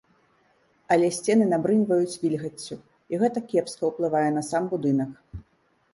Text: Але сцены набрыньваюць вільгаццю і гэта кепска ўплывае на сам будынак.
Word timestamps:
Але 0.95 1.09
сцены 1.17 1.45
набрыньваюць 1.51 2.17
вільгаццю 2.23 2.79
і 3.13 3.21
гэта 3.25 3.39
кепска 3.53 3.83
ўплывае 3.93 4.29
на 4.39 4.45
сам 4.53 4.63
будынак. 4.73 5.11